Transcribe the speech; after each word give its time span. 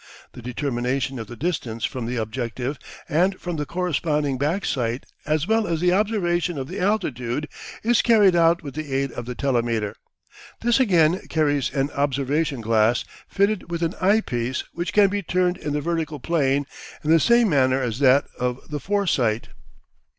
The 0.33 0.41
determination 0.41 1.19
of 1.19 1.27
the 1.27 1.35
distance 1.35 1.85
from 1.85 2.07
the 2.07 2.15
objective 2.15 2.79
and 3.07 3.39
from 3.39 3.57
the 3.57 3.67
corresponding 3.67 4.39
back 4.39 4.65
sight 4.65 5.05
as 5.27 5.45
well 5.47 5.67
as 5.67 5.79
the 5.79 5.93
observation 5.93 6.57
of 6.57 6.67
the 6.67 6.79
altitude 6.79 7.47
is 7.83 8.01
carried 8.01 8.35
out 8.35 8.63
with 8.63 8.73
the 8.73 8.91
aid 8.91 9.11
of 9.11 9.25
the 9.27 9.35
telemeter. 9.35 9.93
This 10.63 10.79
again 10.79 11.19
carries 11.29 11.69
an 11.69 11.91
observation 11.91 12.61
glass 12.61 13.05
fitted 13.29 13.69
with 13.69 13.83
an 13.83 13.93
eye 14.01 14.21
piece 14.21 14.63
which 14.73 14.91
can 14.91 15.07
be 15.09 15.21
turned 15.21 15.57
in 15.57 15.73
the 15.73 15.81
vertical 15.81 16.19
plane 16.19 16.65
in 17.03 17.11
the 17.11 17.19
same 17.19 17.49
manner 17.49 17.79
as 17.79 17.99
that 17.99 18.25
of 18.39 18.71
the 18.71 18.79
fore 18.79 19.05
sight. 19.05 19.49